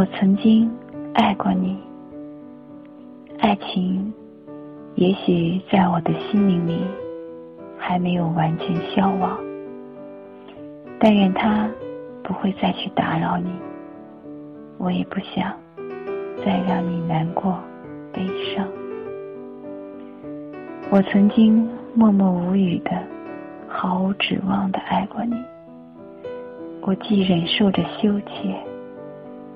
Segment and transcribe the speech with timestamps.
[0.00, 0.66] 我曾经
[1.12, 1.76] 爱过你，
[3.38, 4.10] 爱情
[4.94, 6.80] 也许在我的心灵里
[7.78, 9.38] 还没有完全消亡，
[10.98, 11.68] 但愿它
[12.24, 13.50] 不会再去打扰你。
[14.78, 15.54] 我也不想
[16.42, 17.60] 再让你难过、
[18.10, 18.66] 悲伤。
[20.88, 22.92] 我曾经默默无语的、
[23.68, 25.36] 毫无指望的爱过你，
[26.80, 28.56] 我既忍受着羞怯，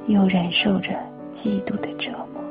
[0.06, 0.90] 又忍受着
[1.42, 2.42] 嫉妒的折磨。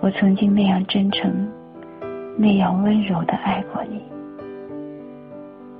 [0.00, 1.48] 我曾经那样真诚、
[2.36, 4.02] 那样温柔的爱过你，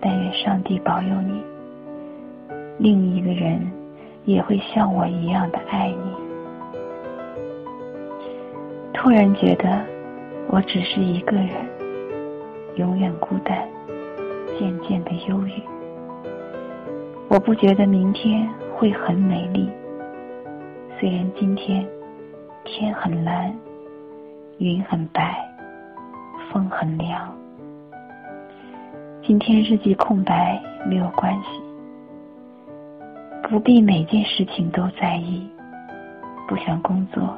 [0.00, 1.42] 但愿上帝保佑你，
[2.78, 3.60] 另一个人
[4.24, 6.12] 也会像我一样的爱你。
[8.92, 9.84] 突然觉得。
[10.46, 11.48] 我只是一个人，
[12.76, 13.66] 永远孤单，
[14.58, 15.52] 渐渐的忧郁。
[17.28, 19.68] 我不觉得明天会很美丽，
[21.04, 21.86] 虽然今天
[22.64, 23.54] 天很蓝，
[24.56, 25.36] 云很白，
[26.50, 27.30] 风很凉。
[29.22, 31.62] 今天日记空白没有关系，
[33.42, 35.46] 不必每件事情都在意，
[36.48, 37.36] 不想工作，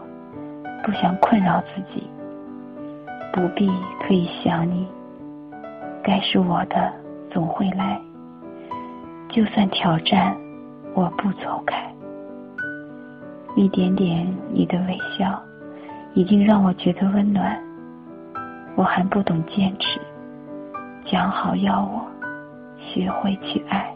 [0.84, 2.08] 不想困扰自己。
[3.32, 3.68] 不必
[4.06, 4.86] 可以想你，
[6.04, 6.92] 该是我的
[7.32, 8.00] 总会来。
[9.28, 10.36] 就算挑战，
[10.94, 11.84] 我不走开。
[13.56, 15.42] 一点点你的微笑，
[16.14, 17.58] 已经让我觉得温暖。
[18.76, 19.98] 我还不懂坚持，
[21.06, 22.06] 讲好要我
[22.78, 23.90] 学会去爱。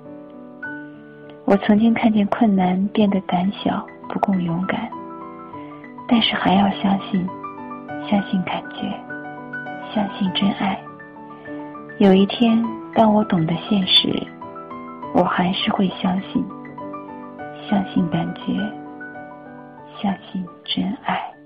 [1.45, 4.91] 我曾经看见困难变得胆小，不够勇敢，
[6.09, 7.25] 但是还要相信，
[8.09, 8.91] 相信感觉。
[9.93, 10.81] 相信真爱。
[11.99, 12.65] 有一天，
[12.95, 14.09] 当我懂得现实，
[15.13, 16.43] 我还是会相信，
[17.69, 18.53] 相信感觉，
[20.01, 21.40] 相信真爱。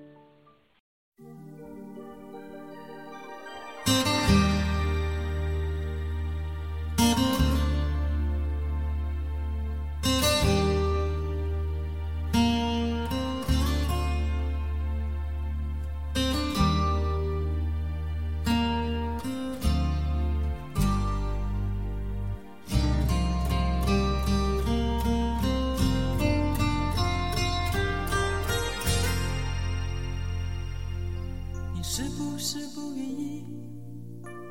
[32.46, 33.42] 是不愿意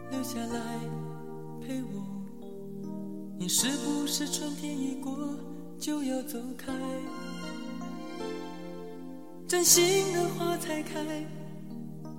[0.10, 0.80] 留下来
[1.62, 2.04] 陪我？
[3.38, 5.16] 你是不是春天一过
[5.80, 6.74] 就要走开？
[9.48, 11.24] 真心的花才开，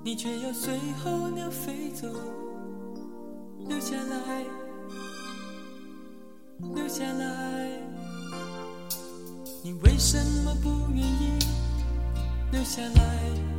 [0.04, 2.06] 你却要随候鸟飞走。
[3.68, 4.44] 留下来，
[6.72, 7.82] 留下来，
[9.60, 11.36] 你为什么不愿意
[12.52, 13.53] 留下来？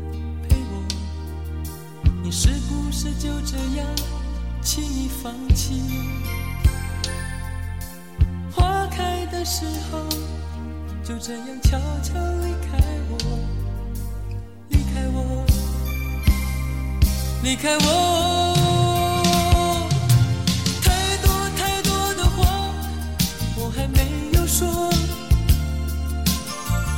[2.25, 3.85] 你是不是就这样
[4.59, 5.79] 轻易放弃？
[8.51, 9.99] 花开的时候，
[11.03, 12.79] 就这样悄悄离开
[13.11, 13.17] 我，
[14.69, 15.45] 离开我，
[17.43, 18.55] 离开我。
[20.81, 22.73] 太多太多的话，
[23.55, 23.99] 我还没
[24.33, 24.89] 有说。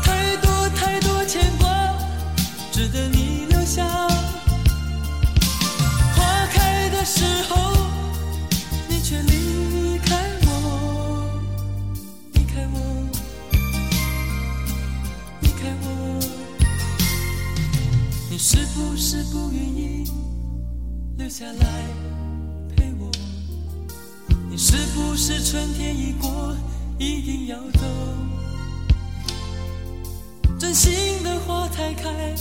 [0.01, 1.67] 太多太多牵挂，
[2.71, 3.26] 值得你
[18.37, 20.07] 你是不是不愿意
[21.17, 21.65] 留下来
[22.75, 23.09] 陪我？
[24.47, 26.55] 你是不是春天一过
[26.99, 27.81] 一定要走？
[30.59, 30.93] 真心
[31.23, 32.35] 的花才开，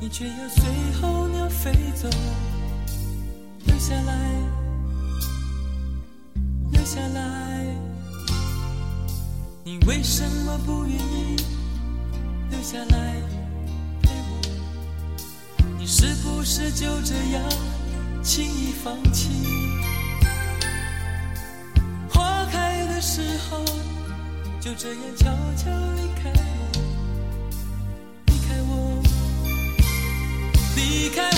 [0.00, 0.64] 你却要随
[1.00, 2.08] 候鸟飞走。
[3.64, 4.42] 留下来，
[6.72, 7.64] 留下来，
[9.62, 11.36] 你为什么不愿意
[12.50, 13.22] 留下来？
[15.88, 17.42] 是不是就这样
[18.20, 19.30] 轻易放弃？
[22.10, 23.64] 花开的时候，
[24.60, 26.82] 就这样悄悄离开我，
[28.26, 29.00] 离开我，
[30.74, 31.30] 离开